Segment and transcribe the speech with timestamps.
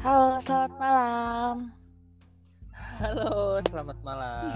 [0.00, 1.54] Halo, selamat malam.
[2.72, 4.48] Halo, selamat malam.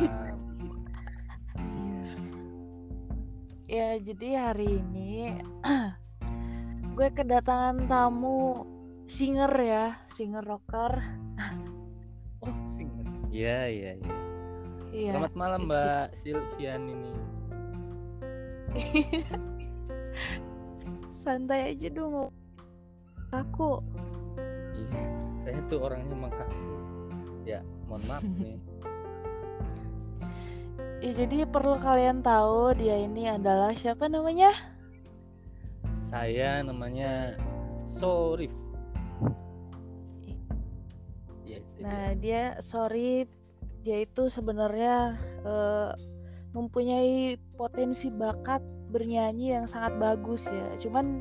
[3.68, 5.36] Ya, jadi hari ini
[6.96, 8.64] gue kedatangan tamu
[9.04, 10.96] singer ya, singer rocker.
[12.40, 13.04] Oh, singer.
[13.28, 14.16] Iya, iya, iya.
[14.96, 15.12] Iya.
[15.12, 17.12] Selamat malam, Mbak Silvian ini.
[21.28, 22.32] Santai aja dong.
[23.28, 23.84] Aku.
[25.68, 26.60] Tuh orangnya mengkaku.
[27.44, 28.56] Ya, mohon maaf nih.
[31.04, 34.48] Ya, jadi perlu kalian tahu dia ini adalah siapa namanya?
[35.84, 37.36] Saya namanya
[37.84, 38.56] Sorif.
[41.44, 41.84] Ya, itu dia.
[41.84, 43.28] Nah, dia sorry
[43.84, 45.92] dia itu sebenarnya eh,
[46.56, 50.72] mempunyai potensi bakat bernyanyi yang sangat bagus ya.
[50.80, 51.20] Cuman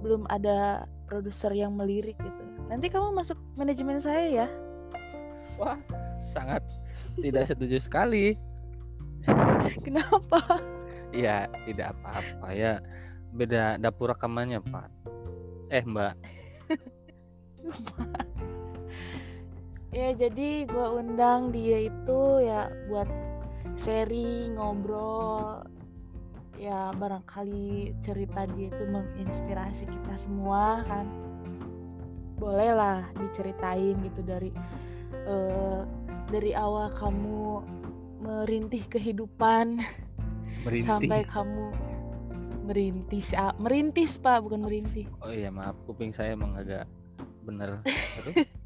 [0.00, 2.47] belum ada produser yang melirik gitu.
[2.68, 4.46] Nanti kamu masuk manajemen saya ya.
[5.56, 5.80] Wah,
[6.20, 6.62] sangat
[7.18, 8.36] tidak setuju sekali.
[9.84, 10.40] Kenapa?
[11.10, 12.78] Iya, tidak apa-apa ya.
[13.32, 14.88] Beda dapur rekamannya, Pak.
[15.72, 16.14] Eh, Mbak.
[19.88, 23.08] Ya jadi gue undang dia itu ya buat
[23.80, 25.64] seri ngobrol
[26.60, 31.08] ya barangkali cerita dia itu menginspirasi kita semua kan
[32.38, 34.50] boleh lah diceritain gitu dari
[35.26, 35.82] eh,
[36.30, 37.62] dari awal kamu
[38.22, 39.82] merintih kehidupan
[40.66, 40.86] Merintih.
[40.86, 41.64] sampai kamu
[42.68, 45.72] merintis ah, merintis pak bukan merintih Oh iya, maaf.
[45.88, 46.84] Kuping saya emang agak
[47.42, 47.80] bener.
[48.22, 48.34] Terus?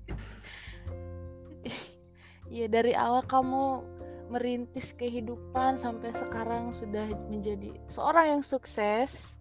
[2.52, 3.80] Ya dari awal kamu
[4.28, 9.32] merintis kehidupan sampai sekarang sudah menjadi seorang yang sukses.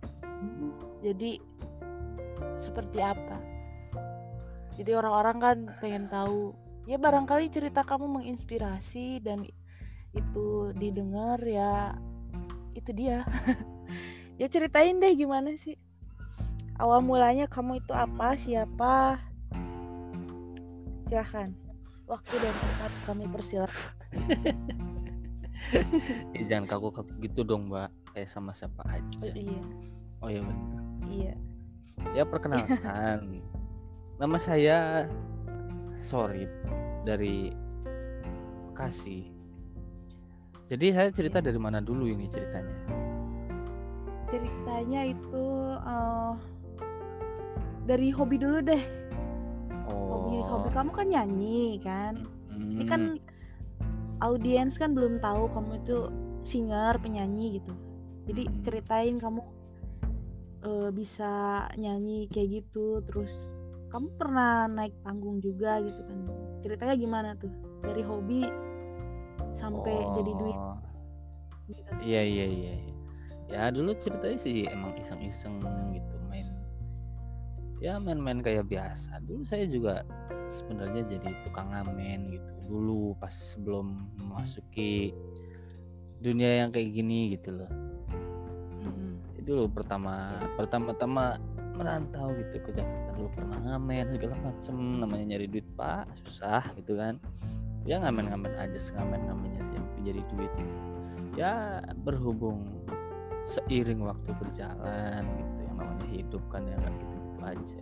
[1.03, 1.43] Jadi
[2.55, 3.50] seperti apa?
[4.77, 6.55] Jadi orang-orang kan pengen tahu.
[6.89, 9.45] Ya barangkali cerita kamu menginspirasi dan
[10.11, 11.95] itu didengar ya
[12.73, 13.23] itu dia.
[14.41, 15.77] ya ceritain deh gimana sih?
[16.81, 19.21] Awal mulanya kamu itu apa, siapa?
[21.05, 21.53] Silahkan
[22.09, 23.93] waktu dan tempat kami persilakan.
[26.35, 27.87] Ya, jangan kaku-kaku gitu dong, Mbak.
[28.11, 29.31] Kayak sama siapa Oh, aja.
[29.31, 29.63] iya,
[30.19, 30.83] Oh iya benar.
[31.07, 31.33] iya.
[32.11, 33.39] Ya perkenalkan.
[34.21, 35.09] Nama saya
[35.97, 36.45] Sorip
[37.01, 37.49] dari
[38.69, 39.33] Bekasi.
[40.69, 42.77] Jadi saya cerita dari mana dulu ini ceritanya?
[44.29, 46.33] Ceritanya itu eh,
[47.89, 48.83] dari hobi dulu deh.
[49.89, 50.73] Hobi hobi Oh.
[50.77, 52.13] kamu kan nyanyi kan.
[52.53, 55.97] Ini kan hmm, audiens kan belum tahu kamu itu
[56.45, 57.73] singer, penyanyi gitu.
[58.29, 58.61] Jadi Hmm.
[58.61, 59.41] ceritain kamu
[60.61, 63.49] eh, bisa nyanyi kayak gitu, terus
[63.91, 66.19] kamu pernah naik panggung juga gitu kan.
[66.63, 67.51] Ceritanya gimana tuh?
[67.83, 68.47] Dari hobi
[69.51, 70.79] sampai jadi duit oh,
[71.67, 71.91] gitu.
[71.99, 72.73] Iya iya iya.
[72.79, 72.93] iya.
[73.51, 75.59] Ya dulu ceritanya sih emang iseng-iseng
[75.91, 76.47] gitu main.
[77.83, 79.19] Ya main-main kayak biasa.
[79.27, 80.07] Dulu saya juga
[80.47, 82.51] sebenarnya jadi tukang ngamen gitu.
[82.71, 85.11] Dulu pas sebelum memasuki
[86.23, 87.71] dunia yang kayak gini gitu loh.
[89.41, 91.41] Jadi dulu pertama pertama-tama
[91.75, 96.99] merantau gitu ke Jakarta dulu pernah ngamen segala macem namanya nyari duit pak susah gitu
[96.99, 97.17] kan
[97.87, 100.73] ya ngamen-ngamen aja ngamen-ngamennya yang jadi duit gitu.
[101.37, 102.85] ya berhubung
[103.49, 107.79] seiring waktu berjalan gitu yang namanya hidup kan ya nggak gitu gitu aja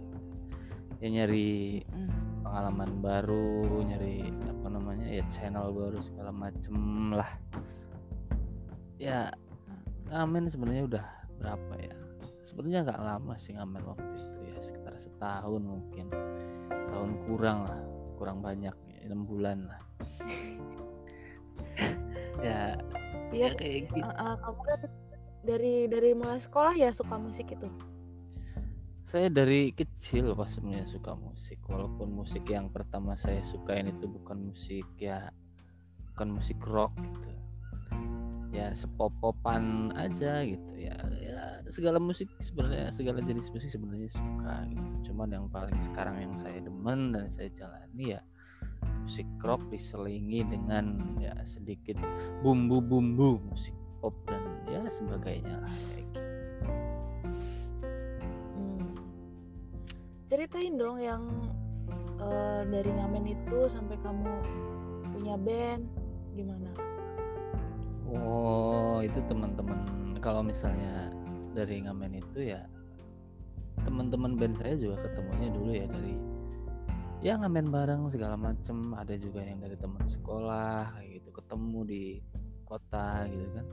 [1.00, 2.44] ya nyari Mm.
[2.44, 6.76] pengalaman baru nyari apa namanya ya channel baru segala macem
[7.16, 7.30] lah
[9.00, 9.32] ya
[10.12, 11.06] ngamen sebenarnya udah
[11.40, 11.99] berapa ya
[12.50, 16.10] sebenarnya nggak lama sih ngamen waktu itu ya sekitar setahun mungkin.
[16.74, 17.82] Setahun kurang lah
[18.18, 19.82] kurang banyak ya, enam bulan lah.
[22.40, 22.80] Ya
[23.30, 24.00] Iya, ya kayak gitu.
[24.00, 24.80] Uh, uh, kamu kan
[25.44, 27.70] dari dari mulai sekolah ya suka musik itu.
[29.10, 31.58] saya dari kecil pas sebenarnya suka musik.
[31.66, 35.34] Walaupun musik yang pertama saya sukain itu bukan musik ya
[36.14, 37.49] bukan musik rock gitu
[38.60, 45.12] ya sepop-popan aja gitu ya ya segala musik sebenarnya segala jenis musik sebenarnya suka gitu
[45.12, 48.22] cuman yang paling sekarang yang saya demen dan saya jalani ya
[49.10, 51.98] musik rock diselingi dengan ya sedikit
[52.46, 56.22] bumbu-bumbu musik pop dan ya sebagainya lah kayak gitu.
[58.54, 58.90] Hmm.
[60.30, 61.24] Ceritain dong yang
[62.22, 64.30] uh, dari ngamen itu sampai kamu
[65.12, 65.84] punya band
[66.38, 66.89] gimana?
[68.10, 69.86] Oh, itu teman-teman
[70.18, 71.14] kalau misalnya
[71.54, 72.66] dari ngamen itu ya
[73.86, 76.14] teman-teman band saya juga ketemunya dulu ya dari
[77.20, 78.96] ya ngamen bareng segala macem.
[78.96, 82.04] Ada juga yang dari teman sekolah kayak gitu ketemu di
[82.66, 83.66] kota gitu kan.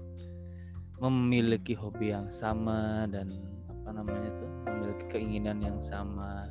[0.96, 3.28] Memiliki hobi yang sama dan
[3.68, 6.48] apa namanya tuh memiliki keinginan yang sama.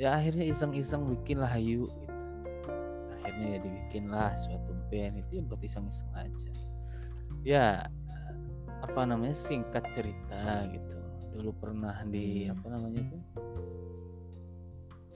[0.00, 2.16] Ya akhirnya iseng-iseng bikin lah hayu gitu.
[3.20, 6.50] Akhirnya ya dibikinlah suatu band itu ya buat iseng-iseng aja.
[7.46, 7.66] Ya
[8.82, 10.96] apa namanya singkat cerita gitu.
[11.38, 13.22] Dulu pernah di apa namanya tuh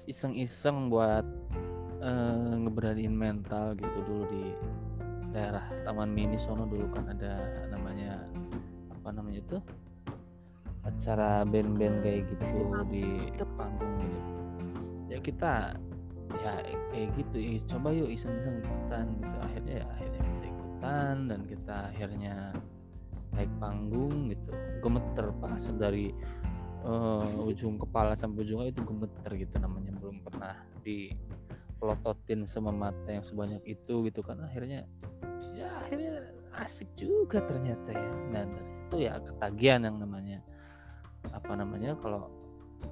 [0.04, 1.24] iseng-iseng buat
[2.04, 4.44] uh, ngeberaniin mental gitu dulu di
[5.34, 6.70] daerah Taman Mini sono.
[6.70, 8.22] Dulu kan ada namanya
[8.94, 9.58] apa namanya itu?
[10.84, 12.60] Acara band-band kayak gitu
[12.92, 13.04] di
[13.56, 14.32] panggung gitu.
[15.08, 15.52] Ya kita
[16.42, 16.54] ya
[16.90, 17.36] kayak gitu.
[17.36, 19.36] Ya coba yuk iseng-iseng ikutan gitu.
[19.44, 22.34] Akhirnya ya akhirnya kita ikutan dan kita akhirnya
[23.34, 24.50] naik panggung gitu.
[24.82, 26.14] Gemeter pas dari
[26.86, 29.92] uh, ujung kepala sampai ujungnya itu gemeter gitu namanya.
[29.98, 30.54] Belum pernah
[30.84, 34.42] dipelototin sama mata yang sebanyak itu gitu kan.
[34.44, 34.86] Akhirnya
[35.54, 38.10] ya akhirnya asik juga ternyata ya.
[38.30, 40.38] Dan dari situ ya ketagihan yang namanya
[41.32, 42.28] apa namanya kalau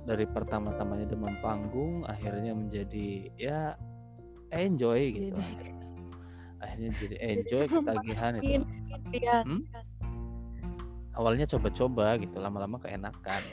[0.05, 3.61] dari pertama-tamanya demam panggung akhirnya menjadi ya
[4.53, 5.87] enjoy gitu akhirnya,
[6.61, 8.65] akhirnya jadi enjoy ketagihan itu.
[9.17, 9.47] ya.
[9.47, 9.63] hmm?
[11.17, 13.43] awalnya coba-coba gitu lama-lama keenakan.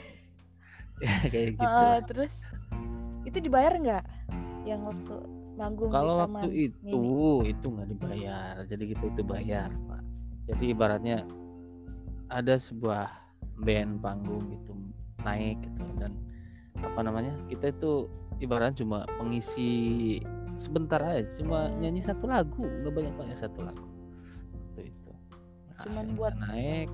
[1.00, 2.44] Ya kayak gitu uh, terus?
[3.24, 4.04] Itu dibayar nggak?
[4.68, 5.14] Yang waktu
[5.56, 7.00] manggung kalau waktu itu
[7.40, 7.56] ini.
[7.56, 8.54] itu nggak dibayar.
[8.68, 10.04] Jadi kita itu bayar pak.
[10.52, 11.24] Jadi ibaratnya
[12.28, 13.08] ada sebuah
[13.64, 14.76] band panggung gitu
[15.24, 16.12] naik gitu dan
[16.80, 18.08] apa namanya kita itu
[18.40, 19.70] ibaratnya cuma pengisi
[20.60, 23.86] sebentar aja cuma nyanyi satu lagu nggak banyak banyak satu lagu.
[24.72, 25.10] Waktu itu.
[25.72, 26.88] Nah, cuman buat naik.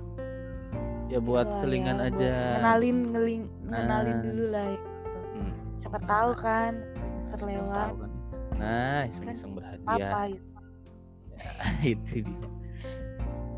[1.07, 2.33] Ya buat ya, selingan ya, aja.
[2.59, 4.87] ngenalin ngeling ngenalin nah, dulu lah gitu.
[5.39, 5.51] hmm.
[5.79, 6.73] siapa tahu kan
[7.31, 7.91] terlewat.
[7.95, 8.11] kan.
[8.59, 10.43] nah kan berhadiah apa itu
[11.31, 11.51] ya,
[11.95, 12.49] itu dia.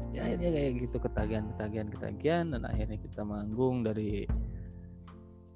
[0.10, 4.26] Ya akhirnya kayak gitu ketagihan ketagihan ketagihan dan akhirnya kita manggung dari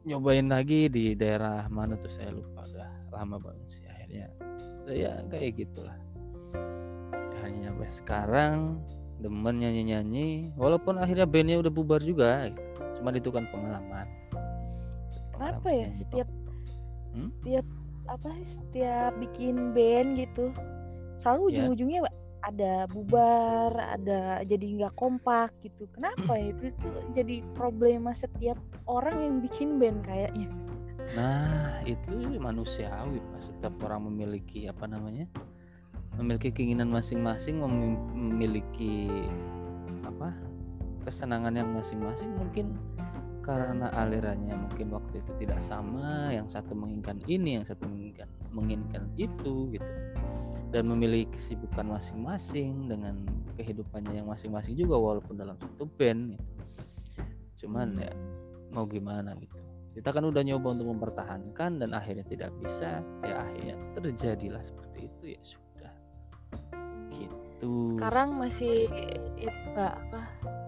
[0.03, 4.27] nyobain lagi di daerah mana tuh saya lupa udah lama banget sih akhirnya
[4.91, 5.97] ya kayak gitulah
[7.39, 8.57] akhirnya sampai sekarang
[9.23, 12.79] demen nyanyi-nyanyi walaupun akhirnya bandnya udah bubar juga gitu.
[12.99, 14.07] cuma itu kan pengalaman
[15.39, 16.27] apa ya setiap
[17.15, 17.29] hmm?
[17.39, 17.65] setiap
[18.11, 20.51] apa setiap bikin band gitu
[21.23, 21.63] selalu ya.
[22.43, 25.87] Ada bubar ada jadi nggak kompak gitu.
[25.95, 26.51] Kenapa ya?
[26.51, 30.51] Itu itu jadi problema setiap orang yang bikin band kayaknya.
[31.15, 35.25] Nah itu manusiawi pas setiap orang memiliki apa namanya
[36.19, 37.63] memiliki keinginan masing-masing
[38.13, 39.09] memiliki
[40.03, 40.35] apa
[41.07, 42.29] kesenangan yang masing-masing.
[42.35, 42.75] Mungkin
[43.43, 49.03] karena alirannya mungkin waktu itu tidak sama yang satu menginginkan ini yang satu menginginkan menginginkan
[49.19, 49.83] itu gitu
[50.73, 53.21] dan memiliki kesibukan masing-masing dengan
[53.55, 56.51] kehidupannya yang masing-masing juga walaupun dalam satu band gitu.
[57.63, 58.11] cuman ya
[58.73, 59.55] mau gimana gitu.
[59.93, 65.37] Kita kan udah nyoba untuk mempertahankan dan akhirnya tidak bisa ya akhirnya terjadilah seperti itu
[65.37, 65.41] ya
[67.63, 67.95] gitu.
[67.97, 68.89] Sekarang masih
[69.37, 70.21] itu apa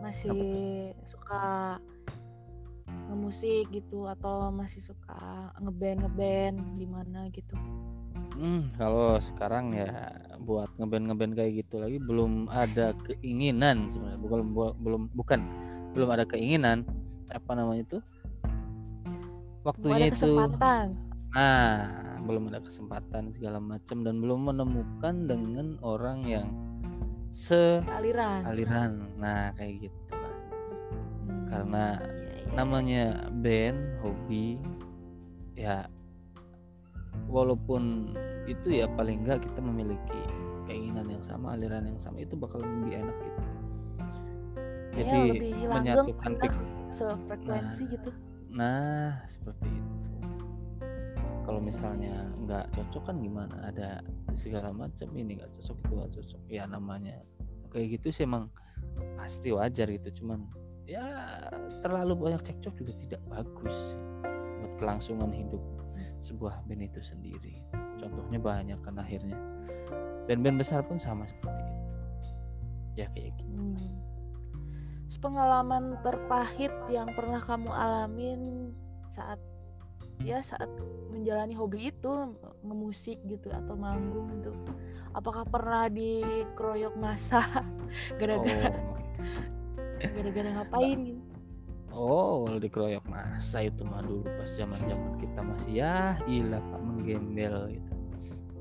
[0.06, 0.40] masih
[0.96, 1.08] apa?
[1.10, 1.44] suka
[3.10, 7.58] ngemusik gitu atau masih suka ngeband ngeband di mana gitu
[8.36, 10.12] Hmm, kalau sekarang ya
[10.44, 14.20] buat ngeband ngeband kayak gitu lagi belum ada keinginan sebenarnya.
[14.20, 14.40] Bukan
[14.84, 15.40] belum bukan.
[15.96, 16.84] Belum ada keinginan
[17.32, 18.00] apa namanya itu?
[19.66, 20.36] Waktunya itu
[21.36, 26.48] nah belum ada kesempatan segala macam dan belum menemukan dengan orang yang
[27.36, 28.48] se aliran.
[28.48, 28.92] aliran.
[29.20, 30.36] Nah kayak gitu lah
[31.28, 31.46] hmm.
[31.52, 32.52] karena ya, ya.
[32.56, 33.04] namanya
[33.44, 34.56] band hobi
[35.60, 35.92] ya
[37.30, 38.14] walaupun
[38.46, 40.22] itu ya paling enggak kita memiliki
[40.66, 43.42] keinginan yang sama aliran yang sama itu bakal lebih enak gitu.
[44.96, 45.20] Iya, jadi
[45.60, 46.32] ya, menyatukan
[46.96, 48.10] sefrekuensi nah, gitu.
[48.56, 49.92] Nah seperti itu.
[51.46, 53.56] Kalau misalnya nggak cocok kan gimana?
[53.70, 54.02] Ada
[54.34, 56.42] segala macam ini nggak cocok itu nggak cocok.
[56.48, 57.22] Ya namanya
[57.70, 58.48] kayak gitu sih emang
[59.20, 60.24] pasti wajar gitu.
[60.24, 60.48] Cuman
[60.88, 61.04] ya
[61.84, 64.00] terlalu banyak cekcok juga tidak bagus
[64.64, 65.62] buat kelangsungan hidup
[66.26, 67.62] sebuah band itu sendiri.
[68.02, 69.38] Contohnya banyak kan akhirnya.
[70.26, 71.86] Band-band besar pun sama seperti itu.
[72.98, 73.54] Ya kayak gitu.
[73.54, 73.78] Hmm.
[75.16, 78.70] pengalaman terpahit yang pernah kamu alamin
[79.10, 79.42] saat
[80.22, 80.70] ya saat
[81.10, 84.54] menjalani hobi itu ngemusik gitu atau manggung gitu
[85.18, 87.42] apakah pernah dikeroyok masa
[88.20, 89.02] gara-gara oh.
[90.14, 91.25] gara-gara ngapain gitu
[91.96, 97.56] oh dikeroyok masa itu mah dulu pas zaman zaman kita masih ya gila pak menggembel
[97.72, 97.92] gitu.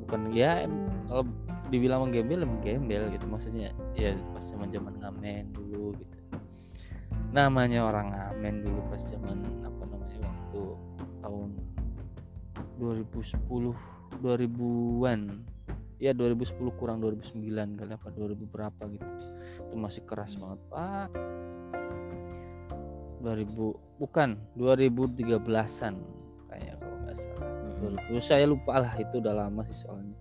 [0.06, 0.70] Bukan ya
[1.10, 1.24] kalau
[1.68, 3.26] dibilang menggembel ya menggembel gitu.
[3.26, 6.16] Maksudnya ya pas zaman zaman ngamen dulu gitu.
[7.34, 10.62] Namanya orang ngamen dulu pas zaman apa namanya waktu
[11.26, 11.50] tahun
[12.78, 13.74] 2010
[14.22, 15.20] 2000-an
[15.98, 17.42] ya 2010 kurang 2009
[17.82, 19.06] kali apa 2000 berapa gitu.
[19.66, 21.10] Itu masih keras banget pak
[23.24, 25.94] 2000 bukan 2013an
[26.52, 27.50] kayaknya kalau nggak salah.
[27.80, 30.16] 2000 saya lupa lah itu udah lama sih soalnya.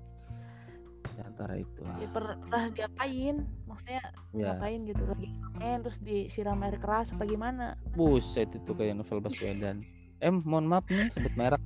[1.04, 1.84] Di antara itu.
[1.84, 3.36] Ya, pernah diapain?
[3.68, 4.56] Maksudnya ya.
[4.56, 5.04] ngapain gitu?
[5.04, 5.30] Lagi
[5.60, 7.76] main terus disiram air keras apa gimana?
[7.94, 9.84] Buset itu kayak novel Baswedan.
[10.24, 11.62] Eh mohon maaf nih sebut merek.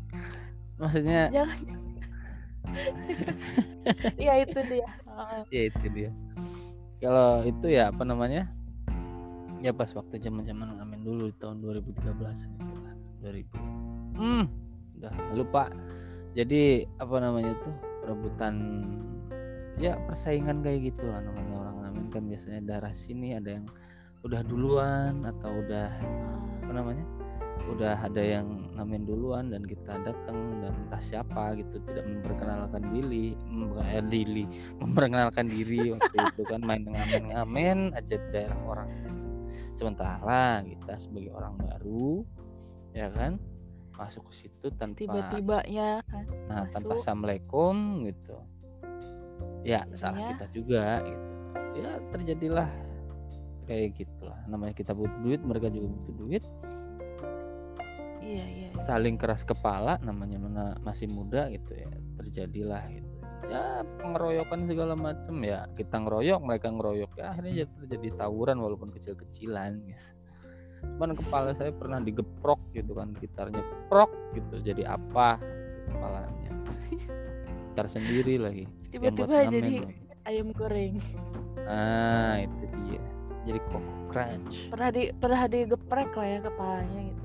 [0.82, 1.60] Maksudnya jangan.
[4.20, 4.90] Iya itu dia.
[5.08, 5.42] Heeh.
[5.48, 6.12] ya itu dia.
[7.00, 8.52] Kalau itu ya apa namanya
[9.62, 12.14] ya pas waktu zaman zaman ngamen dulu di tahun 2013
[12.46, 14.46] itu lah 2000 hmm.
[14.98, 15.70] Udah lupa.
[16.34, 18.54] Jadi apa namanya tuh perebutan
[19.78, 23.66] ya persaingan kayak gitu lah namanya orang ngamen kan biasanya darah sini ada yang
[24.26, 25.90] udah duluan atau udah
[26.66, 27.06] apa namanya
[27.70, 33.36] udah ada yang ngamen duluan dan kita datang dan entah siapa gitu tidak memperkenalkan diri
[33.92, 34.46] eh, diri
[34.82, 38.90] memperkenalkan diri waktu itu kan main ngamen-ngamen aja daerah orang
[39.78, 42.26] sementara kita sebagai orang baru
[42.98, 43.38] ya kan?
[43.94, 48.38] Masuk ke situ tanpa tiba-tiba ya kan nah, tanpa assalamualaikum gitu.
[49.62, 50.34] Ya salah Jadinya?
[50.34, 51.28] kita juga gitu.
[51.78, 52.70] Ya terjadilah
[53.70, 54.40] kayak gitulah.
[54.50, 56.44] Namanya kita butuh duit mereka juga butuh duit.
[58.26, 58.68] Iya iya.
[58.82, 63.07] Saling keras kepala namanya mana masih muda gitu ya terjadilah gitu
[63.46, 65.70] ya pengeroyokan segala macem ya.
[65.78, 67.12] Kita ngeroyok mereka ngeroyok.
[67.22, 70.10] Ya akhirnya jadi terjadi tawuran walaupun kecil-kecilan gitu.
[70.78, 74.62] cuman kepala saya pernah digeprok gitu kan gitarnya prok gitu.
[74.62, 76.52] Jadi apa gitu kepalanya?
[77.74, 78.66] Gitar sendiri lagi.
[78.90, 79.98] Tiba-tiba jadi lagi.
[80.26, 80.98] ayam goreng.
[81.66, 83.04] Ah itu dia.
[83.48, 84.68] Jadi koko crunch.
[84.74, 87.24] Pernah di pernah digeprek lah ya kepalanya gitu.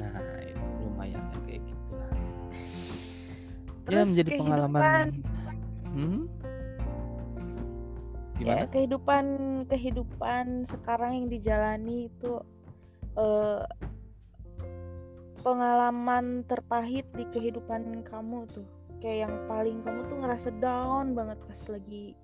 [0.00, 2.10] Nah itu lumayan ya kayak gitulah.
[2.14, 2.24] Ya
[3.84, 5.06] Terus menjadi pengalaman
[5.98, 6.24] hmm?
[8.38, 9.26] ya kehidupan
[9.66, 12.38] kehidupan sekarang yang dijalani itu
[13.18, 13.66] eh,
[15.42, 18.66] pengalaman terpahit di kehidupan kamu tuh.
[18.98, 22.14] Kayak yang paling kamu tuh ngerasa down banget pas lagi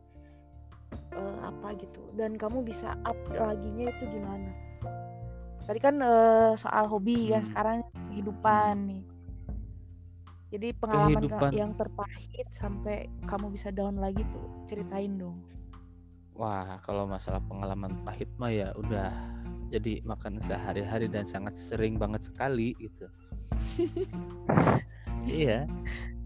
[1.14, 2.02] eh, apa gitu.
[2.14, 4.50] Dan kamu bisa up laginya itu gimana?
[5.66, 7.48] Tadi kan eh, soal hobi kan Hmm.
[7.50, 7.76] sekarang
[8.10, 9.13] kehidupan nih
[10.54, 11.50] jadi pengalaman Kehidupan.
[11.50, 15.42] yang terpahit sampai kamu bisa down lagi tuh ceritain dong
[16.34, 19.14] Wah, kalau masalah pengalaman pahit mah ya udah
[19.70, 23.06] jadi makan sehari-hari dan sangat sering banget sekali gitu.
[25.30, 25.62] iya.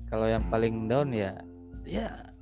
[0.09, 1.37] Kalau yang paling down ya
[1.85, 2.33] ya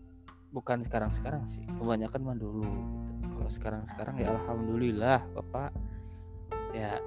[0.54, 1.66] bukan sekarang-sekarang sih.
[1.66, 2.94] Kebanyakan mah dulu gitu.
[3.34, 5.74] Kalau sekarang-sekarang ya alhamdulillah, Bapak.
[6.74, 6.98] Ya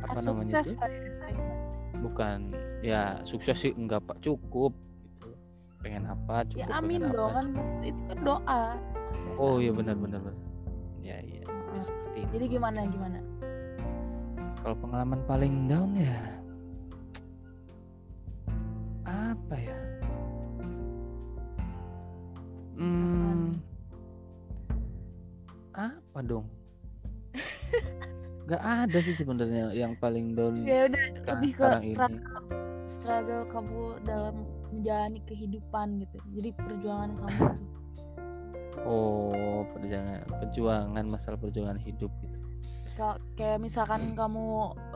[0.00, 0.80] apa namanya sukses itu?
[1.20, 1.54] lah ya.
[2.02, 2.38] Bukan
[2.82, 4.72] ya sukses sih enggak Pak, cukup
[5.04, 5.30] gitu.
[5.84, 6.46] Pengen apa?
[6.48, 7.36] Cukup ya amin pengen dong apa.
[7.36, 7.46] kan
[7.82, 8.62] itu kan doa
[9.12, 10.40] Sukses, Oh iya benar benar benar.
[11.02, 11.82] Ya iya, ya, Heeh.
[11.82, 12.30] seperti itu.
[12.38, 13.18] jadi gimana gimana
[14.62, 16.18] Kalau pengalaman paling down ya
[19.02, 19.76] apa ya?
[22.78, 23.52] Hmm,
[25.74, 26.46] apa dong?
[28.52, 32.44] Gak ada sih sebenarnya yang paling down ya udah lebih ke struggle,
[32.84, 37.44] struggle kamu dalam menjalani kehidupan gitu jadi perjuangan kamu.
[38.82, 42.38] Oh, perjuangan, perjuangan masalah perjuangan hidup gitu.
[42.92, 44.44] Ka- kayak misalkan kamu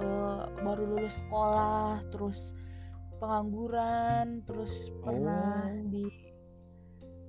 [0.00, 2.52] eh, baru lulus sekolah terus
[3.16, 5.88] pengangguran terus pernah Oh.
[5.88, 6.04] di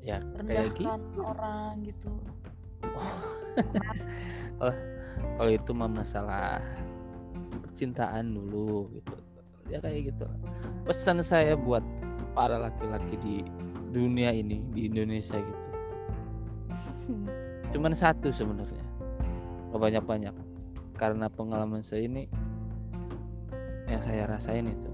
[0.03, 1.19] Ya kayak gitu.
[1.19, 2.11] orang gitu
[4.59, 6.61] Kalau itu mah masalah
[7.61, 9.15] percintaan dulu gitu.
[9.69, 10.25] Ya kayak gitu.
[10.87, 11.83] Pesan saya buat
[12.33, 13.35] para laki-laki di
[13.93, 15.65] dunia ini di Indonesia gitu.
[17.77, 18.85] Cuman satu sebenarnya.
[19.73, 20.35] Gak banyak-banyak.
[20.97, 22.25] Karena pengalaman saya ini
[23.87, 24.91] yang saya rasain itu.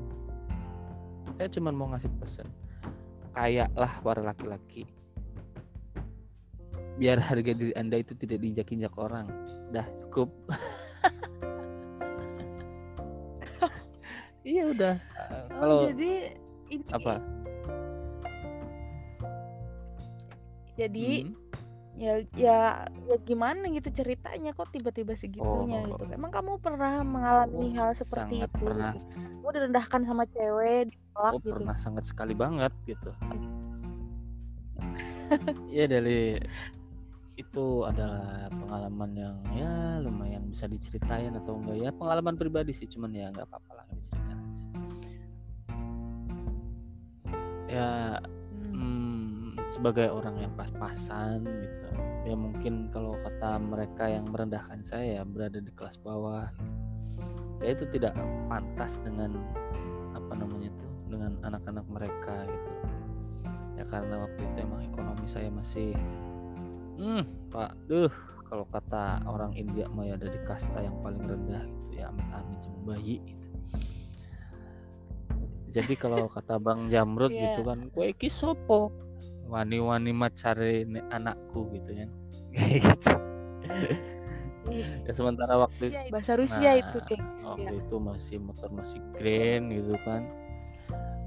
[1.39, 2.47] Saya cuman mau ngasih pesan.
[3.33, 4.85] Kayaklah para laki-laki.
[6.93, 9.27] Biar harga diri Anda itu tidak diinjak-injak orang.
[9.69, 10.29] Dah cukup.
[14.45, 14.95] iya udah.
[15.15, 16.11] Uh, oh Kalau jadi
[16.69, 17.13] ini apa?
[20.73, 21.37] jadi Hmm,
[21.93, 22.59] ya ya
[23.05, 25.93] ya gimana gitu ceritanya kok tiba-tiba segitunya Oh.
[25.93, 28.91] gitu emang kamu pernah mengalami Oh, hal seperti sangat itu pernah.
[28.97, 33.13] kamu direndahkan sama cewek ditolak Oh gitu pernah sangat sekali banget gitu.
[35.77, 36.41] ya dari
[37.33, 43.09] itu adalah pengalaman yang ya lumayan bisa diceritain atau enggak ya pengalaman pribadi sih cuman
[43.09, 44.63] ya nggak apa-apa lah diceritain aja.
[47.73, 47.89] Ya
[48.73, 49.57] Hmm.
[49.57, 51.87] hmm, sebagai orang yang pas-pasan gitu
[52.23, 56.47] ya mungkin kalau kata mereka yang merendahkan saya ya berada di kelas bawah
[57.61, 58.15] ya itu tidak
[58.47, 59.35] pantas dengan
[60.15, 62.71] apa namanya itu dengan anak-anak mereka gitu
[63.77, 65.91] ya karena waktu itu emang ekonomi saya masih
[66.95, 67.71] hmm pak.
[67.85, 68.11] Duh
[68.43, 72.57] kalau kata orang India mah ya dari kasta yang paling rendah gitu ya amit amit
[72.61, 73.47] cuma bayi gitu.
[75.73, 77.57] jadi kalau kata Bang Jamrud Iya.
[77.57, 78.93] gitu kan kue iki sopo?
[79.43, 82.09] Wani-wani macari ne- anakku gitu kan
[82.53, 83.11] kayak gitu.
[85.03, 85.97] Ya sementara waktu itu.
[86.09, 87.81] Bahasa Rusia Nah, itu kayak waktu ya.
[87.83, 90.23] itu masih motor masih grand gitu kan.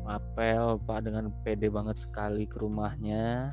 [0.02, 3.50] Mapel pak dengan pede banget sekali ke rumahnya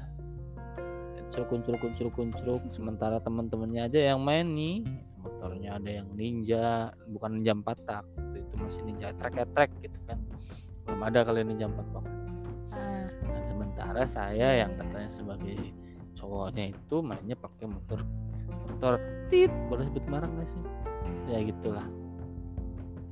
[1.34, 4.86] curuk curuk curuk curuk sementara teman-temannya aja yang main nih.
[5.18, 8.04] Motornya ada yang ninja bukan ninja empat tak
[8.38, 10.22] itu masih ninja trek trek gitu kan.
[10.86, 12.06] Belum ada kali ninja empat tak
[12.74, 15.58] Ah, dan sementara saya yang katanya sebagai
[16.14, 18.00] cowoknya itu mainnya pakai motor
[18.66, 18.98] motor
[19.30, 20.64] tit boleh sebut merek nggak sih?
[21.28, 21.88] Ya gitulah.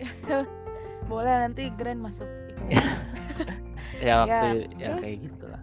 [1.09, 2.25] Boleh nanti Grand masuk
[4.05, 5.01] ya waktu ya, terus?
[5.03, 5.61] kayak gitulah.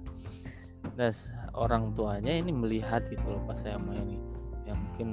[0.94, 4.36] Dan s- orang tuanya ini melihat gitu loh pas saya main itu.
[4.68, 5.08] Ya mungkin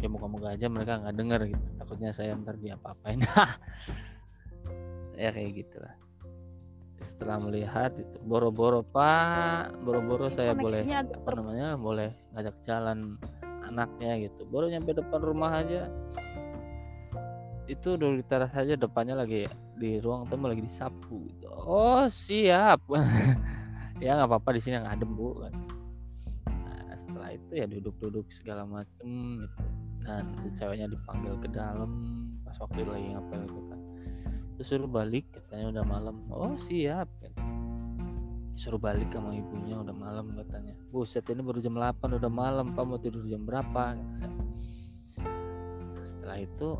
[0.00, 1.68] ya moga-moga aja mereka nggak denger gitu.
[1.80, 3.20] Takutnya saya ntar diapa-apain.
[5.16, 5.96] Ya kayak gitulah.
[7.00, 9.72] Setelah melihat itu boro-boro pak.
[9.80, 13.16] Boro-boro saya boleh apa namanya boleh ngajak jalan
[13.64, 14.44] anaknya gitu.
[14.44, 15.88] Baru nyampe depan rumah aja.
[17.64, 21.52] Itu dulu di teras aja depannya lagi di ruang tamu lagi disapu gitu.
[21.52, 22.80] oh siap
[24.02, 25.54] ya nggak apa-apa di sini yang adem bu kan.
[26.48, 29.58] Nah, setelah itu ya duduk-duduk segala macem gitu.
[30.06, 31.90] Dan si ceweknya dipanggil ke dalam
[32.46, 33.80] pas waktu itu lagi ngapain itu kan.
[34.56, 36.16] Terus suruh balik katanya udah malam.
[36.32, 37.40] Oh siap gitu.
[38.56, 40.72] suruh balik sama ibunya udah malam katanya.
[40.88, 42.84] Buset ini baru jam 8 udah malam pak.
[42.88, 44.32] Mau tidur jam berapa saya.
[46.06, 46.78] setelah itu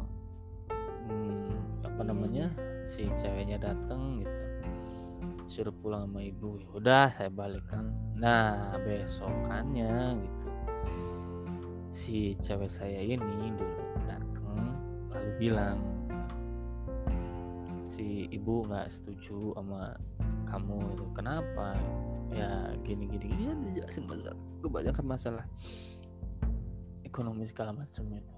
[1.10, 2.46] hmm, apa namanya
[2.86, 4.35] si ceweknya datang gitu
[5.46, 7.94] suruh pulang sama ibu ya udah saya balik kan.
[8.18, 10.46] Nah besokannya gitu
[11.96, 14.76] si cewek saya ini dulu datang
[15.08, 15.80] lalu bilang
[17.88, 19.96] si ibu nggak setuju sama
[20.50, 21.72] kamu itu kenapa?
[22.34, 25.44] Ya gini gini gini dijelasin masalah kebanyakan masalah
[27.06, 28.36] ekonomi segala macam itu.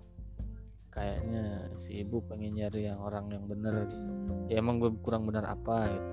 [0.95, 4.13] Kayaknya si ibu pengen nyari yang orang yang bener gitu.
[4.53, 6.11] Ya emang gue kurang benar apa gitu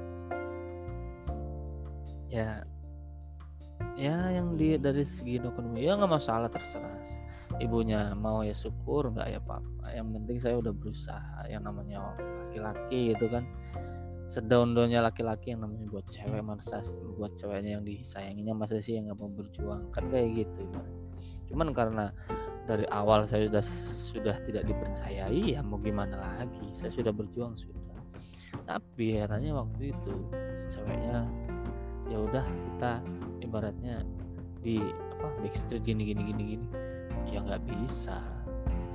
[2.36, 2.52] ya
[3.96, 7.00] ya yang di dari segi ekonomi ya nggak masalah terserah
[7.60, 9.86] ibunya mau ya syukur nggak ya apa-apa.
[9.96, 13.44] Yang penting saya udah berusaha yang namanya laki-laki itu kan.
[14.26, 16.82] Sedaun-daunnya laki-laki yang namanya buat cewek masa
[17.14, 19.82] buat ceweknya yang disayanginya masa sih yang nggak mau berjuang?
[19.94, 20.66] Kan kayak gitu
[21.46, 22.10] cuman karena
[22.66, 23.66] dari awal saya sudah
[24.10, 26.74] sudah tidak dipercayai ya mau gimana lagi?
[26.74, 27.86] Saya sudah berjuang sudah.
[28.66, 30.14] Tapi herannya waktu itu
[30.74, 31.30] ceweknya
[32.10, 32.92] ya udah kita
[33.42, 34.02] ibaratnya
[34.62, 34.82] di
[35.16, 36.68] apa backstreet gini gini gini gini.
[37.30, 38.22] Ya nggak bisa.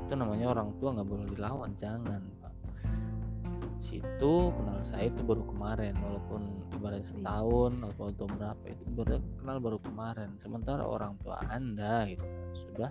[0.07, 2.55] Itu namanya orang tua nggak boleh dilawan jangan pak.
[3.81, 9.57] Situ kenal saya itu baru kemarin walaupun ibaratnya setahun atau atau berapa itu baru kenal
[9.59, 10.31] baru kemarin.
[10.39, 12.91] Sementara orang tua anda gitu sudah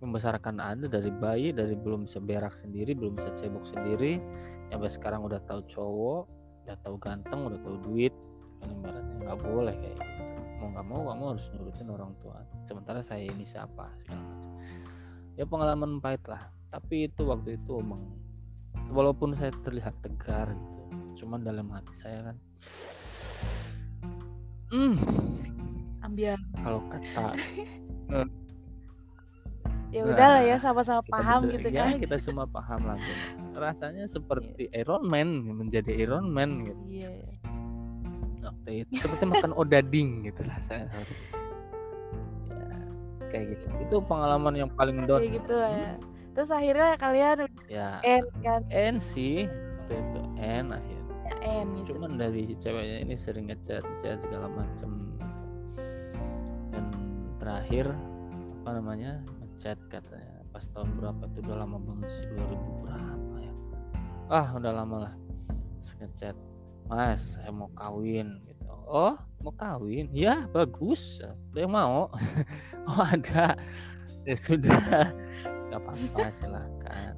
[0.00, 4.16] membesarkan anda dari bayi dari belum bisa berak sendiri belum bisa cebok sendiri
[4.72, 6.24] sampai sekarang udah tahu cowok
[6.64, 8.14] udah tahu ganteng udah tahu duit
[8.68, 10.22] ibaratnya nggak boleh kayak gitu.
[10.60, 12.36] Mau nggak mau kamu harus nurutin orang tua.
[12.68, 14.50] Sementara saya ini siapa segala macam.
[15.38, 16.52] Ya pengalaman pahit lah.
[16.68, 18.04] Tapi itu waktu itu emang
[18.90, 20.82] walaupun saya terlihat tegar gitu
[21.24, 22.36] cuman dalam hati saya kan
[24.74, 24.94] hmm.
[26.00, 26.32] Ambil.
[26.58, 27.36] Kalau kata
[29.94, 31.98] ya Nah, udahlah ya sama-sama paham gitu ya, kan.
[31.98, 33.58] kita semua paham lah gitu.
[33.58, 36.82] rasanya seperti Iron Man menjadi Iron Man gitu.
[36.88, 37.10] Iya
[38.70, 39.02] waktu itu.
[39.02, 40.88] Seperti makan odading gitu rasanya.
[42.50, 42.78] Ya,
[43.30, 43.66] kayak gitu.
[43.86, 45.92] Itu pengalaman yang paling down kayak gitu lah ya.
[46.34, 47.88] Terus akhirnya kalian ya.
[48.06, 48.62] End kan?
[48.70, 49.50] N sih.
[49.86, 51.94] Waktu itu N akhirnya ya end gitu.
[51.94, 55.14] Cuman dari ceweknya ini sering ngechat chat segala macem.
[56.74, 56.84] Dan
[57.38, 57.94] terakhir
[58.62, 61.40] apa namanya ngechat katanya pas tahun berapa tuh?
[61.46, 63.52] Udah lama banget sih 2000 berapa ya?
[64.30, 65.14] Ah udah lama lah.
[65.80, 66.36] Ngechat
[66.90, 70.08] mas saya mau kawin gitu oh mau kawin?
[70.12, 71.22] Ya bagus.
[71.52, 72.08] Ada yang mau?
[72.90, 73.54] Oh ada.
[74.24, 75.12] Ya sudah.
[75.68, 77.14] Nggak apa-apa silahkan.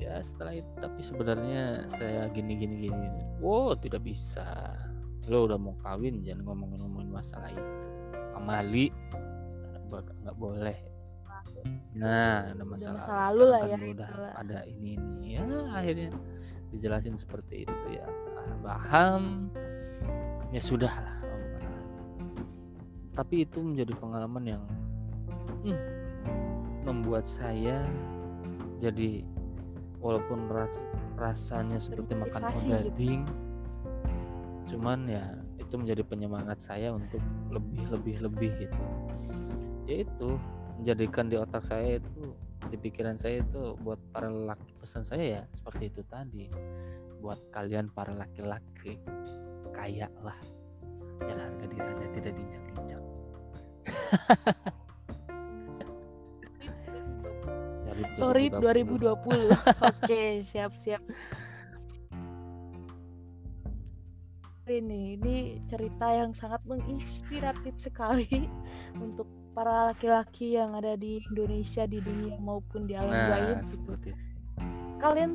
[0.00, 4.74] Ya setelah itu tapi sebenarnya saya gini gini gini oh tidak bisa.
[5.30, 7.72] Lo udah mau kawin jangan ngomongin ngomongin masalah itu.
[8.34, 8.90] Amali
[10.02, 10.78] nggak boleh.
[11.94, 14.32] Nah ada masalah, masa lalu lah Sekarang ya, kan udah itu lah.
[14.42, 16.10] ada ini ini ya akhirnya
[16.74, 18.06] dijelasin seperti itu ya.
[18.34, 19.48] Ah, paham.
[20.50, 21.24] Ya sudah lah
[23.14, 24.62] tapi itu menjadi pengalaman yang
[25.62, 25.80] hmm,
[26.82, 27.86] membuat saya
[28.82, 29.22] jadi
[30.02, 32.74] walaupun ras- rasanya seperti makan gitu.
[32.74, 33.22] odading
[34.66, 35.24] cuman ya
[35.62, 37.22] itu menjadi penyemangat saya untuk
[37.54, 38.82] lebih lebih lebih gitu.
[39.86, 40.28] Ya itu
[40.82, 42.34] menjadikan di otak saya itu
[42.70, 46.48] di pikiran saya itu buat para lelaki pesan saya ya seperti itu tadi.
[47.20, 49.00] Buat kalian para laki-laki
[49.72, 50.36] kaya lah.
[51.20, 53.02] Biar harga diri anda tidak diinjak-injak.
[58.14, 58.98] Sorry 2020.
[58.98, 59.54] 2020
[59.90, 61.02] oke siap siap.
[64.64, 68.48] Ini ini cerita yang sangat menginspiratif sekali
[69.04, 73.70] untuk para laki-laki yang ada di Indonesia di dunia maupun di alam nah gaib gitu.
[73.78, 74.22] seperti itu.
[74.98, 75.30] kalian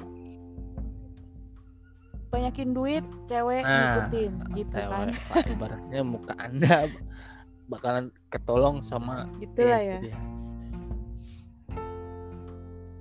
[2.29, 6.85] banyakin duit cewek Nah, ngikutin gitu Cewek, kan Pak, ibaratnya muka anda
[7.71, 10.17] bakalan ketolong sama gitulah itu ya dia.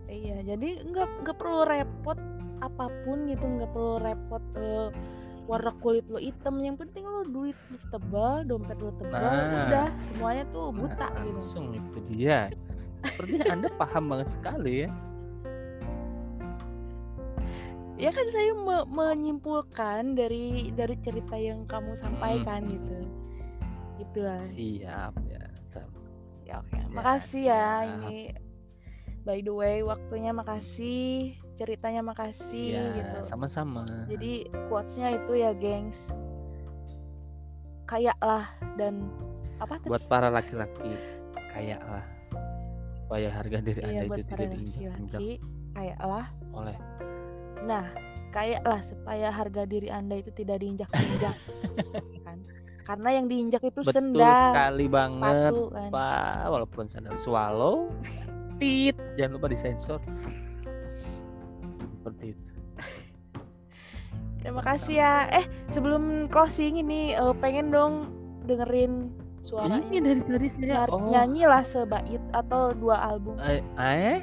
[0.08, 2.18] iya jadi nggak nggak perlu repot
[2.58, 4.88] apa pun gitu nggak perlu repot eh,
[5.48, 9.64] warna kulit lo hitam yang penting lo duit lo tebal dompet lo tebal Nah.
[9.64, 11.28] udah semuanya tuh Nah, buta gitu.
[11.32, 12.52] langsung itu dia.
[13.00, 14.90] Sepertinya anda paham banget sekali ya.
[17.98, 22.70] Ya kan saya me- menyimpulkan dari dari cerita yang kamu sampaikan Hmm.
[22.76, 22.96] gitu.
[23.98, 24.38] Itulah.
[24.38, 25.42] Siap ya.
[26.44, 26.80] Ya oke.
[26.88, 28.08] makasih ya siap.
[28.08, 28.32] ini
[29.20, 33.18] by the way waktunya makasih ceritanya makasih ya gitu.
[33.26, 33.82] sama-sama.
[34.06, 36.14] Jadi quotesnya itu ya gengs.
[37.90, 38.46] Kayak lah
[38.78, 39.10] dan
[39.58, 40.94] apa tadi buat para laki-laki
[41.50, 42.06] kayak lah.
[43.02, 45.18] Supaya harga diri Iya, anda buat itu para tidak diinjak-injak.
[45.18, 45.30] laki-laki
[45.74, 46.26] kayak lah.
[46.54, 46.76] Oleh.
[47.66, 47.84] Nah
[48.30, 51.36] kayak lah supaya harga diri anda itu tidak diinjak-injak
[52.28, 52.38] kan?
[52.86, 55.90] Karena yang diinjak itu betul sendal sekali banget sepatu kan?
[55.90, 56.40] Pak.
[56.54, 57.90] Walaupun sandal swallow
[58.62, 58.94] tit.
[59.18, 59.98] jangan lupa disensor
[62.34, 62.56] seperti itu
[64.42, 65.12] terima kasih ya.
[65.34, 67.92] Eh sebelum closing ini eh, pengen dong
[68.46, 69.12] dengerin
[69.42, 70.86] suaranya ini dari tadi saya.
[70.88, 71.10] Oh.
[71.10, 73.34] nyanyilah sebait atau dua album.
[73.42, 74.22] Eh, eh?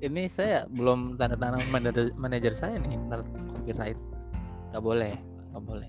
[0.00, 3.20] Ini saya belum tanda tangan manajer, manajer saya nih ntar
[3.52, 3.98] copyright.
[4.72, 5.14] Nggak boleh
[5.50, 5.88] nggak boleh.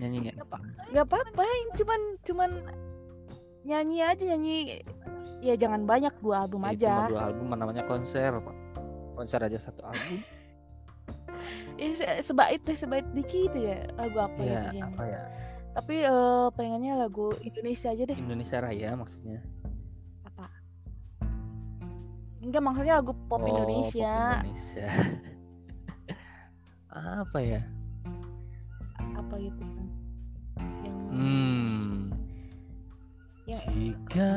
[0.00, 0.36] Nyanyi nggak?
[0.90, 2.50] Nggak apa-apa yang cuman cuman
[3.62, 4.56] nyanyi aja nyanyi.
[5.44, 6.94] Ya jangan banyak dua album Ya, aja.
[7.12, 8.56] dua album namanya konser Pak.
[9.14, 10.20] Konser aja satu album.
[11.78, 15.22] Eh, se- sebait deh sebait dikit ya lagu apa ya apa ya?
[15.74, 18.18] Tapi eh, pengennya lagu Indonesia aja deh.
[18.18, 19.42] Indonesia Raya maksudnya.
[20.22, 20.46] Apa?
[22.38, 24.88] Enggak maksudnya lagu pop Oh, Indonesia pop Indonesia.
[26.94, 27.62] Apa ya?
[29.18, 29.86] Apa gitu kan?
[30.86, 31.90] Yang hmm.
[33.50, 34.30] Yang jika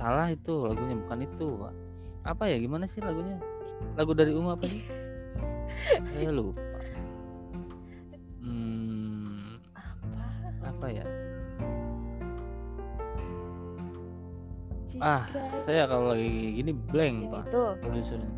[0.00, 1.48] salah itu lagunya bukan itu.
[2.24, 3.36] Apa ya gimana sih lagunya?
[4.00, 4.80] Lagu dari Ungu apa sih?
[6.16, 6.56] Saya lupa.
[8.40, 9.60] Hmm
[10.60, 11.06] apa apa ya?
[14.90, 15.24] Jika ah
[15.62, 17.44] saya kalau lagi gini blank yang pak
[17.84, 18.32] produsernya.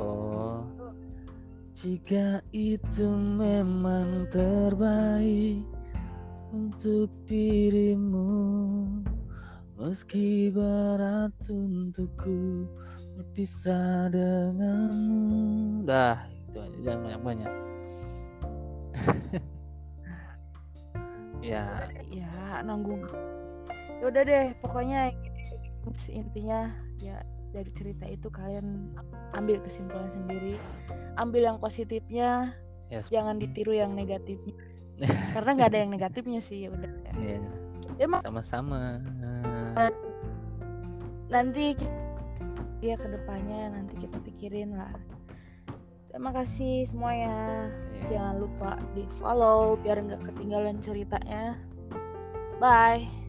[0.00, 0.64] Oh.
[1.76, 5.66] Jika itu memang terbaik
[6.52, 8.31] untuk dirimu
[9.82, 12.70] meski berat untukku
[13.18, 15.82] berpisah denganmu.
[15.82, 16.78] Dah itu aja.
[16.86, 17.50] Jangan banyak banyak
[21.50, 21.90] ya.
[22.14, 23.02] Ya nanggung.
[23.98, 25.10] Ya udah deh pokoknya
[26.14, 26.70] intinya
[27.02, 27.18] ya
[27.50, 28.94] dari cerita itu kalian
[29.34, 30.54] ambil kesimpulan sendiri.
[31.18, 32.54] Ambil yang positifnya.
[32.86, 34.54] Ya jangan ditiru yang negatifnya.
[35.34, 36.90] Karena nggak ada yang negatifnya sih ya udah.
[37.18, 37.42] Ya,
[37.98, 39.02] emang sama-sama
[41.32, 42.00] nanti ki-
[42.82, 44.92] ya ke depannya nanti kita pikirin lah.
[46.12, 47.68] Terima kasih semuanya
[48.04, 48.08] Iya.
[48.12, 51.56] jangan lupa di follow biar nggak ketinggalan ceritanya.
[52.60, 53.21] Bye